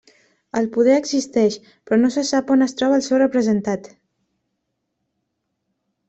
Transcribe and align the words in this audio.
El 0.59 0.67
poder 0.75 0.93
existeix, 0.99 1.57
però 1.89 1.99
no 1.99 2.09
se 2.15 2.23
sap 2.29 2.53
on 2.55 2.65
es 2.67 2.73
troba 2.79 2.97
el 3.01 3.03
seu 3.09 3.19
representat. 3.23 3.89